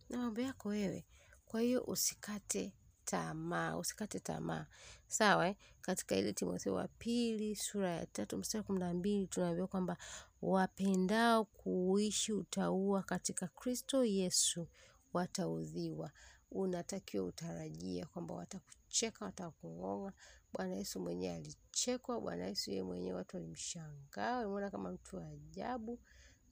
na 0.09 0.19
mambo 0.19 0.41
yako 0.41 0.69
wewe. 0.69 1.07
Kwa 1.47 1.61
hiyo 1.61 1.85
usikate 1.85 2.73
tamaa, 3.05 3.77
usikate 3.77 4.21
tamaa. 4.21 4.67
Sawa 5.07 5.49
eh? 5.49 5.57
Katika 5.81 6.17
ile 6.17 6.33
Timotheo 6.33 6.75
wa 6.75 6.89
pili 6.89 7.57
sura 7.57 7.91
ya 7.91 8.07
tatu 8.07 8.39
mstari 8.39 8.61
wa 8.61 8.65
kumi 8.67 8.79
na 8.79 8.95
mbili 8.95 9.27
tunaambiwa 9.27 9.67
kwamba 9.69 9.97
wapendao 10.43 11.45
kuishi 11.45 12.33
utauwa 12.33 13.03
katika 13.03 13.49
Kristo 13.49 14.05
Yesu 14.05 14.69
wataudhiwa. 15.13 16.11
Unatakiwa 16.55 17.25
utarajia 17.25 18.07
kwamba 18.07 18.35
watakucheka, 18.35 19.25
watakung'ong'a. 19.25 20.13
Bwana 20.53 20.75
Yesu 20.75 21.01
mwenyewe 21.01 21.35
alichekwa. 21.37 22.21
Bwana 22.21 22.47
Yesu 22.47 22.71
yeye 22.71 22.83
mwenyewe 22.83 23.17
watu 23.17 23.37
walimshangaa, 23.37 24.37
walimwona 24.37 24.71
kama 24.71 24.93
mtu 24.93 25.17
wa 25.17 25.27
ajabu, 25.29 26.01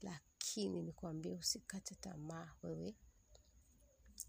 lakini 0.00 0.82
nikwambie 0.82 1.32
usikate 1.35 1.94
tamaa 1.94 2.52
wewe 2.62 2.94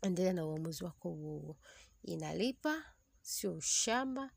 endelea 0.02 0.34
na 0.34 0.46
uamuzi 0.46 0.84
wako 0.84 1.10
huo 1.10 1.40
huo. 1.40 1.58
Inalipa, 2.04 2.84
sio 3.22 3.54
ushamba, 3.54 4.32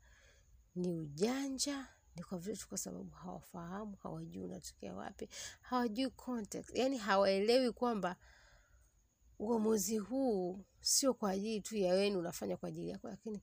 ni 0.75 0.91
ujanja, 0.93 1.87
ni 2.15 2.23
kwa 2.23 2.37
vile 2.37 2.55
tu 2.57 2.67
kwa 2.69 2.77
sababu 2.77 3.09
hawafahamu, 3.11 3.95
hawajui 4.03 4.43
unatokea 4.43 4.93
wapi, 4.93 5.29
hawajui 5.61 6.09
context, 6.09 6.75
yani 6.75 6.97
hawaelewi 6.97 7.71
kwamba 7.71 8.15
uamuzi 9.39 9.97
huu 9.97 10.65
sio 10.81 11.13
kwa 11.13 11.29
ajili 11.31 11.61
tu 11.61 11.77
ya 11.77 11.93
wewe, 11.93 12.15
unafanya 12.15 12.57
kwa 12.57 12.69
ajili 12.69 12.89
yako, 12.89 13.07
lakini 13.09 13.41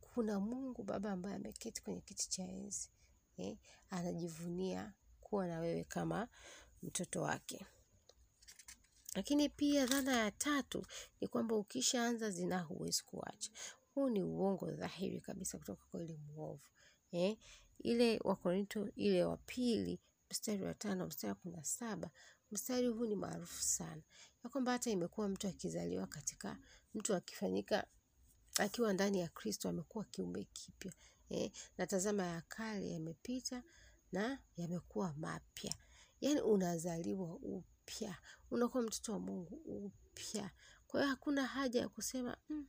kuna 0.00 0.40
Mungu 0.40 0.82
Baba 0.82 1.12
ambaye 1.12 1.36
ameketi 1.36 1.82
kwenye 1.82 2.00
kiti 2.00 2.30
cha 2.30 2.42
enzi 2.42 2.90
eh, 3.36 3.56
anajivunia 3.90 4.92
kuwa 5.20 5.46
na 5.46 5.60
wewe 5.60 5.84
kama 5.84 6.28
mtoto 6.82 7.22
wake. 7.22 7.66
Lakini 9.14 9.48
pia 9.48 9.86
dhana 9.86 10.16
ya 10.16 10.30
tatu 10.30 10.86
ni 11.20 11.28
kwamba 11.28 11.56
ukishaanza 11.56 12.30
zinaa 12.30 12.60
huwezi 12.60 13.02
kuacha. 13.04 13.50
Huu 13.94 14.08
ni 14.08 14.22
uongo 14.22 14.70
dhahiri 14.70 15.20
kabisa 15.20 15.58
kutoka 15.58 15.84
kwa 15.90 16.00
yule 16.00 16.16
mwovu. 16.16 16.68
Eh, 17.12 17.38
ile 17.78 18.20
Wakorinto 18.24 18.88
ile 18.96 19.24
wa 19.24 19.36
pili 19.36 20.00
mstari 20.30 20.62
wa 20.64 20.74
tano 20.74 21.06
mstari 21.06 21.28
wa 21.28 21.34
kumi 21.34 21.54
na 21.56 21.64
saba 21.64 22.10
mstari 22.50 22.86
huu 22.88 23.06
ni 23.06 23.14
maarufu 23.16 23.62
sana, 23.62 24.02
ya 24.44 24.50
kwamba 24.50 24.72
hata 24.72 24.90
imekuwa 24.90 25.28
mtu 25.28 25.48
akizaliwa 25.48 26.06
katika 26.06 26.58
mtu 26.94 27.14
akifanyika 27.14 27.86
akiwa 28.58 28.92
ndani 28.92 29.20
ya 29.20 29.28
Kristo 29.28 29.68
amekuwa 29.68 30.04
kiumbe 30.04 30.44
kipya. 30.44 30.92
Eh, 31.28 31.50
na 31.78 31.86
tazama 31.86 32.26
ya 32.26 32.40
kale 32.40 32.90
yamepita 32.90 33.62
na 34.12 34.38
yamekuwa 34.56 35.12
mapya. 35.12 35.74
Yaani 36.20 36.40
unazaliwa 36.40 37.34
upya, 37.34 38.16
unakuwa 38.50 38.82
mtoto 38.82 39.12
wa 39.12 39.18
Mungu 39.18 39.54
upya. 39.66 40.50
Kwa 40.86 41.00
hiyo 41.00 41.10
hakuna 41.10 41.46
haja 41.46 41.80
ya 41.80 41.88
kusema 41.88 42.36
mm, 42.48 42.66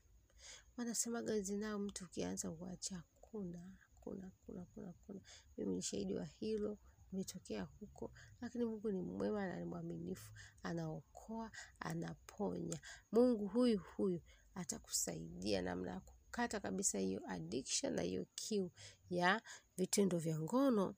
wanasemaga 0.77 1.39
zinaa 1.39 1.77
mtu 1.77 2.05
ukianza 2.05 2.49
Hakuna, 2.49 3.59
hakuna, 3.79 4.23
hakuna, 4.25 4.59
hakuna, 4.61 4.87
hakuna. 4.87 5.21
Mimi 5.57 5.75
ni 5.75 5.81
shahidi 5.81 6.15
wa 6.15 6.25
hilo, 6.25 6.77
nimetokea 7.11 7.63
huko, 7.63 8.11
lakini 8.41 8.65
Mungu 8.65 8.91
ni 8.91 9.01
mwema 9.01 9.47
na 9.47 9.59
ni 9.59 9.65
mwaminifu, 9.65 10.31
anaokoa, 10.63 11.51
anaponya. 11.79 12.79
Mungu 13.11 13.47
huyu 13.47 13.79
huyu 13.79 14.21
atakusaidia 14.55 15.61
namna 15.61 15.91
ya 15.91 15.99
kukata 15.99 16.59
kabisa 16.59 16.99
hiyo 16.99 17.21
addiction 17.27 17.93
na 17.93 18.01
hiyo 18.01 18.25
kiu 18.35 18.71
ya 19.09 19.41
vitendo 19.77 20.17
vya 20.17 20.39
ngono 20.39 20.95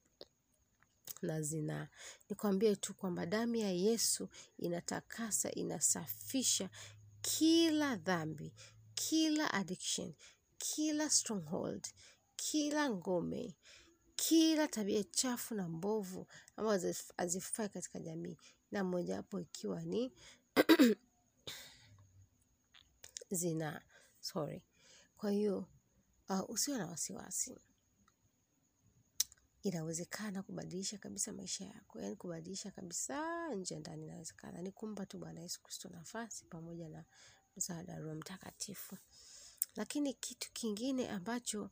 na 1.21 1.41
zinaa. 1.41 1.87
Nikwambie 2.29 2.75
tu 2.75 2.93
kwamba 2.93 3.25
damu 3.25 3.55
ya 3.55 3.71
Yesu 3.71 4.29
inatakasa, 4.57 5.51
inasafisha 5.51 6.69
kila 7.21 7.95
dhambi, 7.95 8.53
kila 8.95 9.53
addiction, 9.53 10.13
kila 10.57 11.09
stronghold, 11.09 11.87
kila 12.35 12.89
ngome, 12.89 13.55
kila 14.17 14.67
tabia 14.67 15.03
chafu 15.03 15.55
na 15.55 15.67
mbovu 15.69 16.27
ambazo 16.55 16.93
hazifai 17.17 17.69
katika 17.69 17.99
jamii, 17.99 18.37
na 18.71 18.83
mojawapo 18.83 19.39
ikiwa 19.39 19.81
ni 19.81 20.13
zinaa. 23.31 23.81
Sorry. 24.19 24.63
Kwa 25.17 25.31
hiyo 25.31 25.65
uh, 26.29 26.49
usiwe 26.49 26.77
na 26.77 26.87
wasiwasi 26.87 27.57
inawezekana 29.63 30.43
kubadilisha 30.43 30.97
kabisa 30.97 31.33
maisha 31.33 31.65
yako, 31.65 32.01
yaani 32.01 32.15
kubadilisha 32.15 32.71
kabisa 32.71 33.47
nje 33.55 33.79
ndani, 33.79 34.03
inawezekana. 34.05 34.61
Ni 34.61 34.71
kumpa 34.71 35.05
tu 35.05 35.17
Bwana 35.17 35.41
Yesu 35.41 35.61
Kristo 35.63 35.89
nafasi 35.89 36.45
pamoja 36.45 36.89
na 36.89 37.05
msaada 37.57 37.93
wa 37.93 37.99
Roho 37.99 38.15
Mtakatifu. 38.15 38.97
Lakini 39.75 40.13
kitu 40.13 40.51
kingine 40.53 41.09
ambacho 41.09 41.69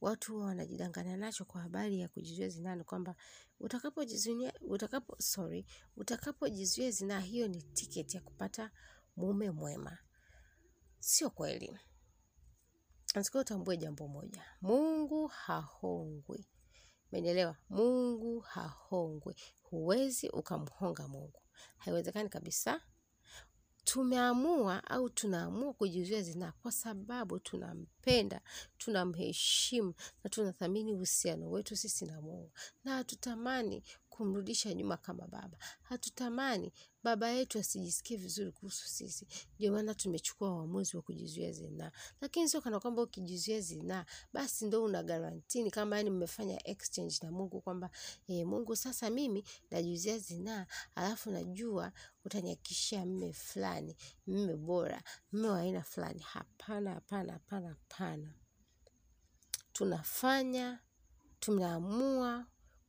watu 0.00 0.32
huwa 0.34 0.46
wanajidanganya 0.46 1.16
nacho 1.16 1.44
kwa 1.44 1.60
habari 1.60 2.00
ya 2.00 2.08
kujizuia 2.08 2.48
zinaa 2.48 2.74
ni 2.74 2.84
kwamba 2.84 3.14
utakapojizuia 3.60 4.52
utakapo 4.60 5.16
sorry, 5.18 5.66
utakapojizuia 5.96 6.90
zinaa, 6.90 7.20
hiyo 7.20 7.48
ni 7.48 7.62
tiketi 7.62 8.16
ya 8.16 8.22
kupata 8.22 8.70
mume 9.16 9.50
mwema. 9.50 9.98
Sio 10.98 11.30
kweli. 11.30 11.78
Nasikia 13.14 13.40
utambue 13.40 13.76
jambo 13.76 14.08
moja. 14.08 14.44
Mungu 14.60 15.26
hahongwi. 15.26 16.46
Umenielewa? 17.12 17.56
Mungu 17.68 18.40
hahongwi. 18.40 19.34
Huwezi 19.62 20.28
ukamhonga 20.28 21.08
Mungu. 21.08 21.42
Haiwezekani 21.78 22.28
kabisa. 22.28 22.80
Tumeamua 23.92 24.84
au 24.90 25.08
tunaamua 25.10 25.72
kujizuia 25.72 26.22
zinaa 26.22 26.52
kwa 26.62 26.72
sababu 26.72 27.38
tunampenda, 27.38 28.40
tunamheshimu 28.78 29.94
na 30.24 30.30
tunathamini 30.30 30.92
uhusiano 30.94 31.50
wetu 31.50 31.76
sisi 31.76 32.06
na 32.06 32.20
Mungu. 32.20 32.50
Na 32.84 32.94
hatutamani 32.94 33.82
kumrudisha 34.18 34.74
nyuma 34.74 34.96
kama 34.96 35.26
baba. 35.26 35.58
Hatutamani 35.82 36.72
baba 37.02 37.28
yetu 37.28 37.58
asijisikie 37.58 38.16
vizuri 38.16 38.52
kuhusu 38.52 38.88
sisi. 38.88 39.26
Ndio 39.58 39.72
maana 39.72 39.94
tumechukua 39.94 40.52
uamuzi 40.56 40.96
wa 40.96 41.02
kujizuia 41.02 41.52
zinaa. 41.52 41.92
Lakini 42.20 42.48
sio 42.48 42.60
kana 42.60 42.80
kwamba 42.80 43.02
ukijizuia 43.02 43.60
zinaa, 43.60 44.04
basi 44.32 44.66
ndo 44.66 44.84
una 44.84 45.02
garantini 45.02 45.70
kama 45.70 45.96
yani 45.96 46.10
mmefanya 46.10 46.66
exchange 46.68 47.16
na 47.22 47.30
Mungu 47.30 47.60
kwamba 47.60 47.90
e, 48.28 48.44
Mungu 48.44 48.76
sasa 48.76 49.10
mimi 49.10 49.44
najizuia 49.70 50.18
zinaa, 50.18 50.66
alafu 50.94 51.30
najua 51.30 51.92
utanihakikishia 52.24 53.06
mme 53.06 53.32
fulani, 53.32 53.96
mme 54.26 54.56
bora, 54.56 55.02
mme 55.32 55.48
wa 55.48 55.58
aina 55.58 55.82
fulani. 55.82 56.20
Hapana, 56.22 56.94
hapana, 56.94 57.32
hapana, 57.32 57.68
hapana. 57.68 58.34
Tunafanya, 59.72 60.80
tunaamua 61.40 62.46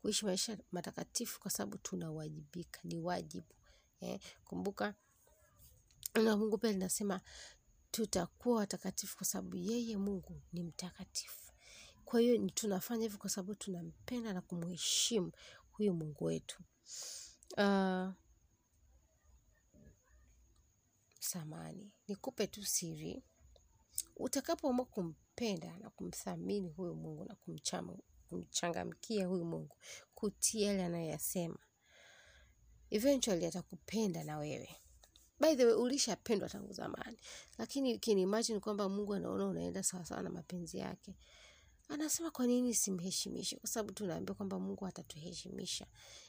kuishi 0.10 0.26
maisha 0.26 0.58
matakatifu 0.72 1.40
kwa 1.40 1.52
sababu 1.52 1.78
tunawajibika, 1.78 2.80
ni 2.84 2.98
wajibu. 2.98 3.56
Eh, 4.02 4.20
kumbuka 4.46 4.96
la 6.14 6.38
Mungu 6.38 6.58
pia 6.58 6.72
linasema 6.72 7.22
tutakuwa 7.92 8.58
watakatifu 8.58 9.18
kwa 9.18 9.26
sababu 9.26 9.56
yeye 9.56 9.98
Mungu 9.98 10.42
ni 10.54 10.64
mtakatifu. 10.64 11.52
Kwa 12.06 12.20
hiyo 12.20 12.50
tunafanya 12.50 13.04
hivyo 13.04 13.18
kwa 13.20 13.30
sababu 13.30 13.56
tunampenda 13.56 14.34
na 14.34 14.42
kumheshimu 14.42 15.32
huyu 15.72 15.94
Mungu 15.94 16.24
wetu. 16.26 16.64
Uh, 17.58 18.10
samani, 21.20 21.92
nikupe 22.08 22.48
tu 22.48 22.66
siri. 22.66 23.24
Utakapoamua 24.16 24.86
kumpenda 24.86 25.78
na 25.78 25.90
kumthamini 25.90 26.70
huyu 26.70 26.96
Mungu 26.96 27.26
na 27.26 27.36
kumchama, 27.36 27.98
kumchangamkia 28.30 29.28
huyu 29.28 29.46
Mungu, 29.46 29.76
kutii 30.16 30.62
yale 30.62 30.86
anayoyasema, 30.86 31.58
eventually 32.90 33.46
atakupenda 33.46 34.24
na 34.24 34.38
wewe. 34.38 34.70
By 35.40 35.56
the 35.56 35.66
way, 35.66 35.74
ulishapendwa 35.74 36.50
tangu 36.50 36.74
zamani, 36.74 37.18
lakini 37.58 38.00
can 38.00 38.18
imagine 38.18 38.60
kwamba 38.60 38.90
Mungu 38.90 39.14
anaona 39.14 39.46
unaenda 39.48 39.84
sawasawa 39.84 40.24
na 40.24 40.30
mapenzi 40.30 40.78
yake, 40.78 41.16
anasema 41.90 42.32
kwa 42.32 42.48
nini 42.48 42.74
simheshimishe? 42.76 43.56
Kwa 43.58 43.70
sababu 43.70 43.94
tunaambiwa 43.94 44.36
kwamba 44.36 44.60
Mungu 44.60 44.86
atatuheshimisha. 44.86 45.86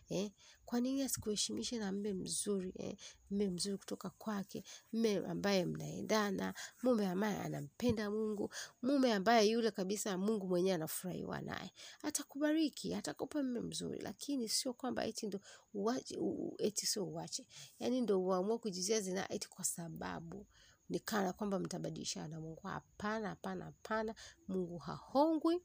Eh? 0.09 0.31
Kwa 0.65 0.81
nini 0.81 1.03
asikuheshimishe 1.03 1.79
na 1.79 1.93
mme 1.93 2.13
mzuri 2.13 2.73
eh? 2.79 2.97
Mme 3.31 3.51
mzuri 3.51 3.79
kutoka 3.79 4.11
kwake, 4.11 4.65
mme 4.93 5.17
ambaye 5.17 5.65
mnaendana, 5.67 6.55
mume 6.83 7.07
ambaye 7.09 7.37
anampenda 7.39 8.11
Mungu, 8.11 8.51
mume 8.83 9.13
ambaye 9.13 9.51
yule 9.51 9.71
kabisa 9.71 10.19
Mungu 10.19 10.49
mwenyewe 10.49 10.75
anafurahiwa 10.75 11.41
naye. 11.41 11.73
Atakubariki, 12.03 12.95
atakupa 12.95 13.43
mme 13.43 13.61
mzuri, 13.61 13.99
lakini 13.99 14.49
sio 14.49 14.73
kwamba 14.75 15.05
eti 15.07 15.27
ndo 15.27 15.41
uwache, 15.75 16.19
eti 16.59 16.87
sio 16.87 17.05
uwache. 17.07 17.47
yani 17.79 18.01
ndo 18.01 18.23
uamue 18.23 18.59
kujizia 18.59 19.01
zinaa 19.01 19.27
eti 19.29 19.49
kwa 19.49 19.65
sababu 19.65 20.47
ni 20.91 20.99
kana 21.01 21.33
kwamba 21.33 21.59
mtabadilishana 21.59 22.29
na 22.29 22.41
Mungu. 22.41 22.61
Hapana, 22.63 23.29
hapana, 23.29 23.65
hapana. 23.65 24.15
Mungu 24.49 24.79
hahongwi. 24.79 25.63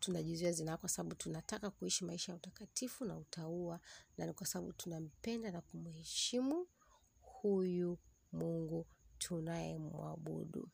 Tunajizuia 0.00 0.52
zinaa 0.52 0.76
kwa 0.76 0.88
sababu 0.88 1.14
tunataka 1.14 1.70
kuishi 1.70 2.04
maisha 2.04 2.32
ya 2.32 2.36
utakatifu 2.36 3.04
na 3.04 3.16
utaua, 3.18 3.80
na 4.18 4.26
ni 4.26 4.32
kwa 4.32 4.46
sababu 4.46 4.72
tunampenda 4.72 5.50
na 5.50 5.60
kumheshimu 5.60 6.66
huyu 7.20 7.98
Mungu 8.32 8.86
tunayemwabudu. 9.18 10.68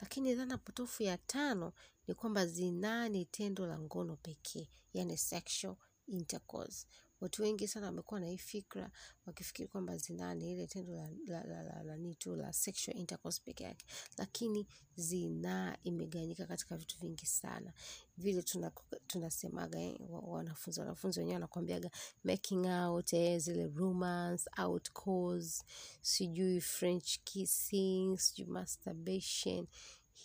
Lakini 0.00 0.34
dhana 0.34 0.58
potofu 0.58 1.02
ya 1.02 1.18
tano 1.18 1.72
ni 2.06 2.14
kwamba 2.14 2.46
zinaa 2.46 3.08
ni 3.08 3.24
tendo 3.24 3.66
la 3.66 3.78
ngono 3.78 4.16
pekee, 4.16 4.68
yani 4.94 5.16
sexual 5.18 5.76
intercourse. 6.06 6.86
Watu 7.24 7.42
wengi 7.42 7.68
sana 7.68 7.86
wamekuwa 7.86 8.20
na 8.20 8.26
hii 8.26 8.38
fikra 8.38 8.90
wakifikiri 9.26 9.68
kwamba 9.68 9.96
zinaa 9.96 10.34
ni 10.34 10.52
ile 10.52 10.66
tendo 10.66 10.94
la, 10.94 11.08
la, 11.26 11.44
la, 11.44 11.62
la, 11.62 11.82
la, 11.82 11.96
ni 11.96 12.14
tu 12.14 12.36
la 12.36 12.52
sexual 12.52 12.96
intercourse 12.98 13.42
peke 13.44 13.64
yake, 13.64 13.86
lakini 14.18 14.66
zinaa 14.96 15.76
imegawanyika 15.84 16.46
katika 16.46 16.76
vitu 16.76 16.98
vingi 17.00 17.26
sana. 17.26 17.72
Vile 18.16 18.44
tunasemaga 19.06 19.80
eh, 19.80 19.96
wanafunzi 20.10 20.80
wanafunzi 20.80 21.18
wenyewe 21.20 21.34
wanakwambiaga 21.34 21.90
making 22.24 22.66
out, 22.66 23.12
eh, 23.12 23.38
zile 23.40 23.66
romance, 23.66 24.50
out 24.58 24.90
calls, 24.92 25.64
sijui 26.02 26.60
french 26.60 27.18
kissing, 27.24 28.16
sijui 28.18 28.46
masturbation 28.46 29.66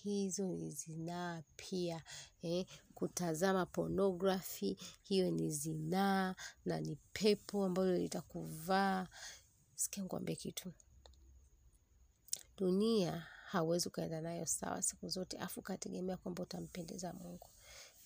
hizo 0.03 0.47
ni 0.47 0.71
zinaa 0.71 1.43
pia 1.55 2.03
eh, 2.41 2.65
kutazama 2.93 3.65
pornography 3.65 4.77
hiyo 5.01 5.31
ni 5.31 5.51
zinaa 5.51 6.35
na 6.65 6.79
ni 6.81 6.95
pepo 7.13 7.65
ambalo 7.65 7.97
litakuvaa 7.97 9.07
sikia 9.75 10.03
nikwambie 10.03 10.35
kitu. 10.35 10.73
Dunia 12.57 13.27
hauwezi 13.45 13.87
ukaenda 13.87 14.21
nayo 14.21 14.45
sawa 14.45 14.81
siku 14.81 15.07
zote 15.07 15.37
afu 15.37 15.59
ukategemea 15.59 16.17
kwamba 16.17 16.43
utampendeza 16.43 17.13
mungu. 17.13 17.49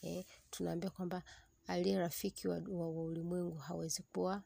Eh, 0.01 0.25
tunaambia 0.49 0.89
kwamba 0.89 1.23
aliye 1.67 1.99
rafiki 1.99 2.47
wa 2.47 2.57
ulimwengu 2.89 3.57
hawezi 3.57 4.03
kuwa 4.03 4.43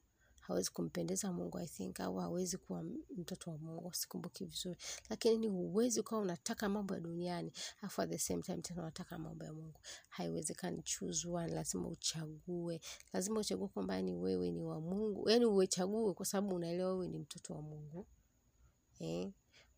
hawezi 0.48 0.72
kumpendeza 0.72 1.34
Mungu 1.34 1.58
I 1.58 1.68
think 1.68 2.00
au 2.00 2.16
hawezi 2.18 2.58
kuwa 2.58 2.84
mtoto 3.18 3.52
wa 3.52 3.58
Mungu, 3.58 3.94
sikumbuki 3.94 4.46
vizuri, 4.46 4.78
lakini 5.10 5.38
ni 5.38 5.48
huwezi 5.48 6.00
ukawa 6.00 6.22
unataka 6.22 6.70
mambo 6.70 6.94
ya 6.94 7.00
duniani 7.00 7.52
afu 7.82 8.06
the 8.08 8.18
same 8.18 8.42
time 8.42 8.62
tena 8.62 8.82
unataka 8.82 9.18
mambo 9.20 9.46
ya 9.46 9.54
Mungu. 9.54 9.80
Haiwezekani, 10.10 10.82
choose 10.84 11.28
lazima 11.28 11.88
uchague, 11.88 12.82
lazima 13.14 13.40
uchague 13.40 13.68
kwamba 13.68 14.02
ni 14.02 14.14
wewe 14.14 14.52
ni 14.52 14.62
wa 14.64 14.82
Mungu, 14.82 15.30
yani 15.30 15.46
uwechague 15.46 16.14
kwa 16.14 16.26
sababu 16.26 16.56
unaelewa 16.56 16.92
wewe 16.94 17.08
ni 17.08 17.20
mtoto 17.20 17.54
wa 17.54 17.62
Mungu 17.62 18.08
eh. 19.00 19.32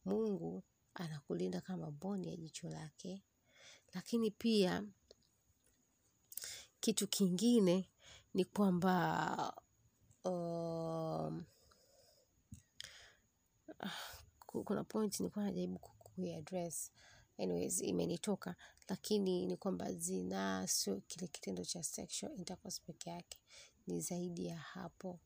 Mungu 0.05 0.63
anakulinda 0.93 1.61
kama 1.61 1.91
boni 1.91 2.27
ya 2.29 2.35
jicho 2.35 2.69
lake, 2.69 3.23
lakini 3.93 4.31
pia 4.31 4.83
kitu 6.79 7.07
kingine 7.07 7.89
ni 8.33 8.45
kwamba 8.45 9.53
kuna 14.45 14.83
point 14.83 15.19
nilikuwa 15.19 15.45
najaribu 15.45 15.79
kuiaddress. 15.79 16.91
Anyways 17.37 17.81
imenitoka. 17.81 18.55
Lakini 18.89 19.45
ni 19.45 19.57
kwamba 19.57 19.93
zinaa 19.93 20.67
sio 20.67 21.01
kile 21.07 21.27
kitendo 21.27 21.65
cha 21.65 21.83
sexual 21.83 22.35
intercourse 22.37 22.81
peke 22.85 23.09
yake. 23.09 23.37
Ni 23.87 24.01
zaidi 24.01 24.45
ya 24.45 24.57
hapo 24.57 25.19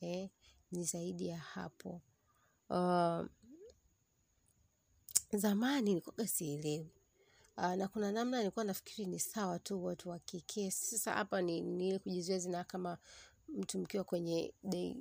eh, 0.00 0.30
ni 0.72 0.84
zaidi 0.84 1.26
ya 1.26 1.38
hapo. 1.38 2.00
Uh, 2.70 3.26
zamani 5.32 5.82
nilikuwa 5.94 6.26
sielewi. 6.26 6.90
Uh, 7.56 7.74
na 7.74 7.88
kuna 7.88 8.12
namna 8.12 8.38
nilikuwa 8.38 8.64
nafikiri 8.64 9.06
ni 9.08 9.18
sawa 9.20 9.58
tu 9.58 9.84
watu 9.84 10.08
wa 10.08 10.18
kike. 10.18 10.70
Sasa 10.70 11.12
hapa 11.12 11.42
ni, 11.42 11.60
ni 11.60 11.88
ile 11.88 11.98
kujizuia 11.98 12.38
zinaa 12.38 12.64
kama 12.64 12.98
mtu 13.56 13.78
mkiwa 13.78 14.04
kwenye 14.04 14.54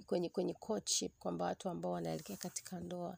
kwenye 0.08 0.30
kwenye 0.30 0.54
courtship 0.54 1.18
kwamba 1.20 1.46
watu 1.46 1.70
ambao 1.70 1.92
wanaelekea 1.92 2.38
katika 2.38 2.80
ndoa. 2.80 3.18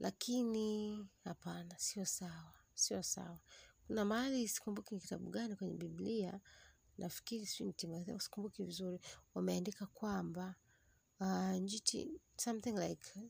Lakini 0.00 0.98
hapana 1.24 1.78
sio 1.78 2.04
sawa 2.04 2.54
sio 2.74 3.02
sawa. 3.02 3.38
Kuna 3.86 4.04
mahali 4.04 4.48
sikumbuki 4.48 4.94
ni 4.94 5.00
kitabu 5.00 5.30
gani 5.30 5.56
kwenye 5.56 5.74
biblia 5.74 6.40
nafikiri 6.98 7.46
sijui 7.46 7.72
timotheo 7.72 8.18
sikumbuki 8.20 8.62
vizuri 8.64 9.00
wameandika 9.34 9.86
kwamba 9.86 10.54
uh, 11.20 11.50
njiti 11.50 12.20
something 12.36 12.72
like 12.72 13.28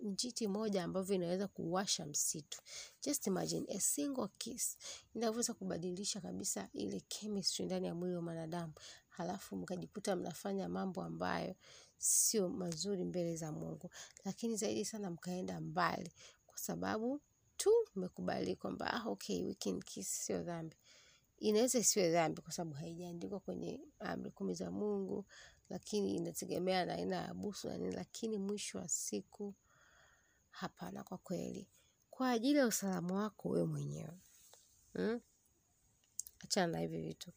njiti 0.00 0.48
moja 0.48 0.84
ambavyo 0.84 1.14
inaweza 1.14 1.48
kuwasha 1.48 2.06
msitu. 2.06 2.60
Just 3.02 3.26
imagine 3.26 3.66
a 3.76 3.80
single 3.80 4.28
kiss. 4.38 4.76
Inaweza 5.14 5.54
kubadilisha 5.54 6.20
kabisa 6.20 6.68
ile 6.72 7.00
chemistry 7.00 7.64
ndani 7.66 7.86
ya 7.86 7.94
mwili 7.94 8.14
wa 8.16 8.22
mwanadamu 8.22 8.72
halafu 9.10 9.56
mkajikuta 9.56 10.16
mnafanya 10.16 10.68
mambo 10.68 11.02
ambayo 11.02 11.54
sio 11.98 12.48
mazuri 12.48 13.04
mbele 13.04 13.36
za 13.36 13.52
mungu 13.52 13.90
lakini 14.24 14.56
zaidi 14.56 14.84
sana 14.84 15.10
mkaenda 15.10 15.60
mbali 15.60 16.12
kwa 16.46 16.58
sababu 16.58 17.20
tu 17.56 17.70
mmekubali 17.94 18.56
kwamba 18.56 18.94
ah, 18.94 19.08
okay 19.08 19.44
we 19.44 19.54
can 19.54 19.82
kiss 19.82 20.26
sio 20.26 20.42
dhambi 20.42 20.76
inaweza 21.38 21.78
isiwe 21.78 22.10
dhambi 22.10 22.42
kwa 22.42 22.52
sababu 22.52 22.74
haijaandikwa 22.76 23.40
kwenye 23.40 23.80
amri 23.98 24.30
kumi 24.30 24.54
za 24.54 24.70
mungu 24.70 25.24
lakini 25.70 26.14
inategemea 26.16 26.84
na 26.84 26.94
aina 26.94 27.16
ya 27.16 27.34
busu 27.34 27.68
na 27.68 27.78
nini, 27.78 27.92
lakini 27.94 28.38
mwisho 28.38 28.78
wa 28.78 28.88
siku 28.88 29.54
hapana 30.50 31.04
kwa 31.04 31.18
kweli. 31.18 31.68
Kwa 32.10 32.30
ajili 32.30 32.58
ya 32.58 32.66
usalama 32.66 33.14
wako 33.14 33.48
wewe 33.48 33.66
mwenyewe. 33.66 34.18
Hmm? 34.92 35.20
Achana 36.38 36.72
na 36.72 36.78
hivi 36.78 37.02
vitu. 37.02 37.32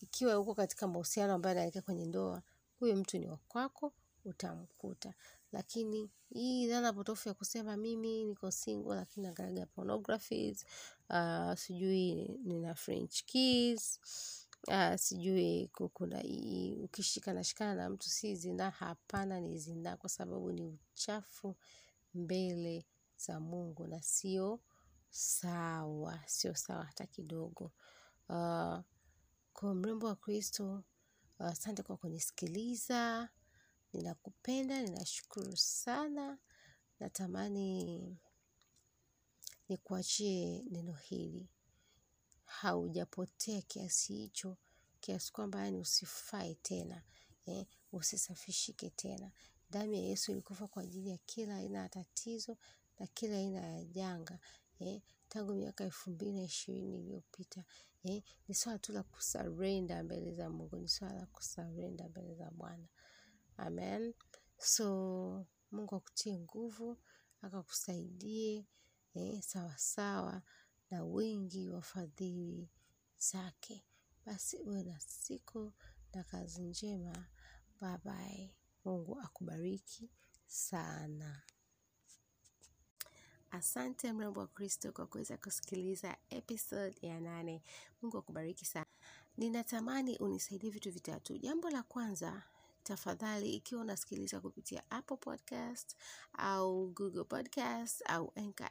Ikiwa 0.00 0.38
uko 0.38 0.54
katika 0.54 0.86
mahusiano 0.88 1.34
ambayo 1.34 1.50
yanaelekea 1.54 1.82
kwenye 1.82 2.06
ndoa, 2.06 2.42
huyo 2.78 2.96
mtu 2.96 3.18
ni 3.18 3.28
wa 3.28 3.36
kwako, 3.48 3.92
utamkuta. 4.24 5.14
Lakini 5.52 6.10
hii 6.30 6.68
dhana 6.68 6.92
potofu 6.92 7.28
ya 7.28 7.34
kusema 7.34 7.76
mimi 7.76 8.24
niko 8.24 8.50
single 8.50 8.94
lakini 8.94 9.26
nagaraga 9.26 9.66
pornographies, 9.66 10.64
sijui 11.56 12.14
nina 12.44 12.74
French 12.74 13.24
kiss, 13.24 14.00
sijui 14.96 15.70
kuna 15.92 16.22
ukishikana 16.84 17.44
shikana 17.44 17.74
na 17.74 17.90
mtu 17.90 18.08
si 18.08 18.36
zinaa 18.36 18.70
hapana 18.70 19.40
ni 19.40 19.58
zinaa 19.58 19.96
kwa 19.96 20.08
sababu 20.10 20.52
ni 20.52 20.78
uchafu 20.94 21.56
mbele 22.14 22.86
za 23.16 23.40
Mungu 23.40 23.86
na 23.86 24.02
sio 24.02 24.60
sawa, 25.10 26.18
sio 26.26 26.54
sawa 26.54 26.84
hata 26.84 27.06
kidogo. 27.06 27.70
Kwa 29.60 29.74
mrembo 29.74 30.06
wa 30.06 30.16
kristo, 30.16 30.84
asante 31.38 31.82
kwa 31.82 31.96
kunisikiliza, 31.96 33.28
ninakupenda, 33.92 34.82
ninashukuru 34.82 35.56
sana, 35.56 36.38
natamani 37.00 38.18
nikuachie 39.68 40.62
neno 40.70 40.92
hili. 40.92 41.48
Haujapotea 42.44 43.62
kiasi 43.62 44.14
hicho, 44.14 44.56
kiasi 45.00 45.32
kwamba 45.32 45.60
yaani 45.60 45.78
usifai 45.78 46.54
tena, 46.54 47.02
usisafishike 47.92 48.90
tena. 48.90 49.32
Damu 49.70 49.92
ya 49.94 50.00
Yesu 50.00 50.32
ilikufa 50.32 50.66
kwa 50.68 50.82
ajili 50.82 51.08
ya 51.10 51.18
kila 51.18 51.56
aina 51.56 51.78
ya 51.78 51.88
tatizo 51.88 52.56
na 52.98 53.06
kila 53.06 53.36
aina 53.36 53.60
ya 53.60 53.84
janga. 53.84 54.38
Tangu 55.28 55.54
miaka 55.54 55.84
elfu 55.84 56.10
mbili 56.10 56.32
na 56.32 56.42
ishirini 56.42 56.98
iliyopita. 56.98 57.64
Ni 58.04 58.54
swala 58.54 58.78
tu 58.78 58.92
la 58.92 59.02
kusurrender 59.02 60.02
mbele 60.04 60.34
za 60.34 60.50
Mungu. 60.50 60.76
Ni 60.76 60.88
swala 60.88 61.14
la 61.14 61.26
kusurrender 61.26 62.08
mbele 62.08 62.34
za 62.34 62.50
Bwana. 62.50 62.88
Amen. 63.56 64.14
So 64.58 65.46
Mungu 65.70 65.96
akutie 65.96 66.38
nguvu, 66.38 66.96
akakusaidie 67.42 68.66
eh, 69.14 69.42
sawasawa 69.42 70.42
na 70.90 71.04
wingi 71.04 71.68
wa 71.68 71.82
fadhili 71.82 72.70
zake. 73.18 73.84
Basi 74.26 74.56
uwe 74.58 74.82
na 74.82 75.00
siku 75.00 75.72
na 76.14 76.24
kazi 76.24 76.62
njema. 76.62 77.26
Bye 77.80 77.98
bye. 78.04 78.56
Mungu 78.84 79.20
akubariki 79.20 80.10
sana. 80.46 81.42
Asante 83.50 84.12
mrembo 84.12 84.40
wa 84.40 84.46
kristo 84.46 84.92
kwa 84.92 85.06
kuweza 85.06 85.36
kusikiliza 85.36 86.16
episode 86.30 86.96
ya 87.02 87.20
nane. 87.20 87.62
Mungu 88.02 88.18
akubariki 88.18 88.64
sana. 88.66 88.86
Ninatamani 89.36 90.16
unisaidie 90.18 90.70
vitu 90.70 90.90
vitatu. 90.90 91.38
Jambo 91.38 91.70
la 91.70 91.82
kwanza, 91.82 92.42
tafadhali 92.82 93.52
ikiwa 93.54 93.80
unasikiliza 93.80 94.40
kupitia 94.40 94.90
Apple 94.90 95.16
Podcast 95.16 95.96
au 96.32 96.86
Google 96.90 97.24
Podcast 97.24 98.02
au 98.06 98.32
Anchor 98.36 98.70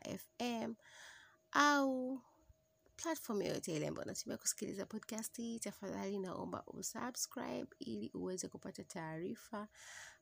au 1.52 2.22
platform 2.96 3.42
yoyote 3.42 3.76
ile 3.76 3.88
ambayo 3.88 4.06
unatumia 4.06 4.38
kusikiliza 4.38 4.86
podcast 4.86 5.38
hii, 5.38 5.60
tafadhali 5.60 6.20
naomba 6.20 6.64
usubscribe 6.68 7.68
ili 7.80 8.12
uweze 8.14 8.48
kupata 8.48 8.84
taarifa 8.84 9.68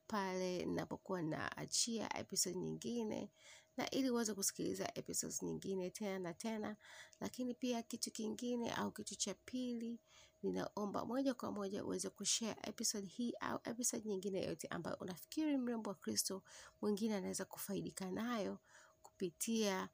pale 0.08 0.66
ninapokuwa 0.66 1.22
naachia 1.22 2.18
episode 2.18 2.56
nyingine 2.60 3.32
na 3.78 3.90
ili 3.90 4.10
uweze 4.10 4.34
kusikiliza 4.34 4.92
episodes 4.98 5.44
nyingine 5.44 5.90
tena 5.90 6.20
na 6.20 6.34
tena. 6.34 6.76
Lakini 7.20 7.54
pia 7.54 7.84
kitu 7.84 8.12
kingine 8.12 8.72
au 8.72 8.92
kitu 8.92 9.16
cha 9.16 9.34
pili, 9.34 10.00
ninaomba 10.44 11.06
moja 11.06 11.34
kwa 11.34 11.52
moja 11.52 11.86
uweze 11.86 12.10
kushare 12.10 12.60
episode 12.64 13.08
hii 13.08 13.34
au 13.40 13.60
episode 13.64 14.10
nyingine 14.10 14.44
yote 14.46 14.68
ambayo 14.68 14.98
unafikiri 15.00 15.58
mrembo 15.58 15.90
wa 15.90 15.96
kristo 15.96 16.44
mwingine 16.82 17.16
anaweza 17.16 17.46
kufaidika 17.46 18.12
nayo 18.12 18.60
kupitia 19.02 19.90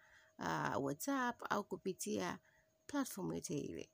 WhatsApp 0.79 1.41
au 1.49 1.63
kupitia 1.63 2.39
platform 2.87 3.33
yote 3.33 3.57
ile. 3.57 3.89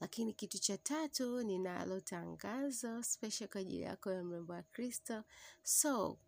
Lakini 0.00 0.32
kitu 0.32 0.58
cha 0.58 0.78
tatu 0.78 1.42
ninalo 1.42 2.00
tangazo 2.00 3.02
special 3.02 3.48
kwa 3.48 3.60
ajili 3.60 3.82
yako 3.82 4.10
ya 4.10 4.24
mrembo 4.24 4.52
wa 4.52 4.62
kristo. 4.62 5.24
So, 5.62 6.18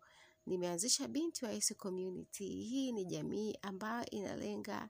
nimeanzisha 0.45 1.07
binti 1.07 1.45
wa 1.45 1.51
Yesu 1.51 1.75
community. 1.75 2.45
Hii 2.45 2.91
ni 2.91 3.05
jamii 3.05 3.57
ambayo 3.61 4.05
inalenga 4.05 4.89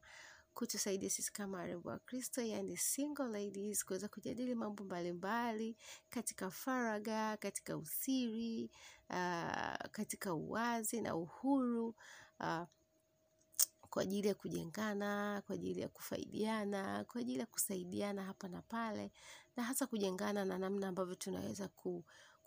kutusaidia 0.54 1.10
sisi 1.10 1.34
kama 1.34 1.58
warembo 1.58 1.90
wa 1.90 2.00
kristo, 2.00 2.42
yani 2.42 2.78
single 2.78 3.28
ladies, 3.28 3.86
kuweza 3.86 4.08
kujadili 4.08 4.56
mambo 4.56 4.84
mbalimbali 4.84 5.78
katika 6.10 6.50
faraga, 6.52 7.38
katika 7.38 7.78
usiri, 7.78 8.72
katika 9.92 10.34
uwazi 10.34 11.02
na 11.02 11.16
uhuru, 11.16 11.96
kwa 13.90 14.04
ajili 14.04 14.28
ya 14.28 14.36
kujengana, 14.36 15.42
kwa 15.48 15.56
ajili 15.56 15.82
ya 15.82 15.90
kufaidiana, 15.90 17.04
kwa 17.04 17.22
ajili 17.22 17.40
ya 17.40 17.46
kusaidiana 17.46 18.24
hapa 18.24 18.48
na 18.48 18.62
pale, 18.62 19.12
na 19.56 19.64
hasa 19.64 19.88
kujengana 19.88 20.46
na 20.46 20.58
namna 20.58 20.88
ambavyo 20.88 21.16
tunaweza 21.16 21.68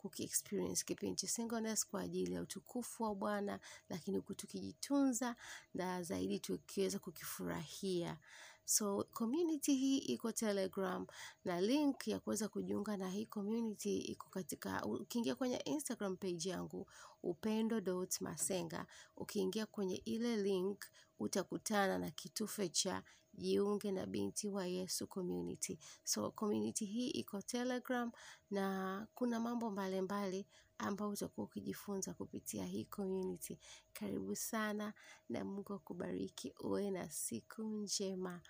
kukiexperience 0.08 0.84
kipindi 0.84 1.16
cha 1.16 1.28
singleness 1.28 1.86
kwa 1.86 2.00
ajili 2.00 2.32
ya 2.34 2.42
utukufu 2.42 3.02
wa 3.02 3.14
Bwana, 3.14 3.60
lakini 3.88 4.16
huku 4.16 4.34
tukijitunza 4.34 5.36
na 5.74 6.02
zaidi 6.02 6.38
tukiweza 6.40 6.98
kukifurahia. 6.98 8.18
So 8.64 9.04
community 9.12 9.74
hii 9.74 9.98
iko 9.98 10.32
Telegram 10.32 11.06
na 11.44 11.60
link 11.60 12.08
ya 12.08 12.20
kuweza 12.20 12.48
kujiunga 12.48 12.96
na 12.96 13.10
hii 13.10 13.26
community 13.26 13.98
iko 13.98 14.28
katika, 14.30 14.84
ukiingia 14.84 15.34
kwenye 15.34 15.56
Instagram 15.56 16.16
page 16.16 16.48
yangu 16.48 16.86
upendo.masenga, 17.22 18.86
ukiingia 19.16 19.66
kwenye 19.66 19.96
ile 19.96 20.36
link 20.36 20.84
utakutana 21.18 21.98
na 21.98 22.10
kitufe 22.10 22.68
cha 22.68 23.02
jiunge 23.38 23.92
na 23.92 24.06
binti 24.06 24.48
wa 24.48 24.66
Yesu 24.66 25.06
community. 25.06 25.78
So 26.04 26.30
community 26.30 26.84
hii 26.84 27.08
iko 27.10 27.42
Telegram 27.42 28.12
na 28.50 29.06
kuna 29.14 29.40
mambo 29.40 29.70
mbalimbali 29.70 30.46
ambayo 30.78 31.10
utakuwa 31.10 31.44
ukijifunza 31.46 32.14
kupitia 32.14 32.66
hii 32.66 32.84
community. 32.84 33.58
Karibu 33.92 34.36
sana 34.36 34.92
na 35.28 35.44
Mungu 35.44 35.72
akubariki 35.74 36.54
uwe 36.60 36.90
na 36.90 37.10
siku 37.10 37.62
njema. 37.62 38.40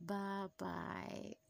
Bye 0.00 0.48
bye. 0.58 1.45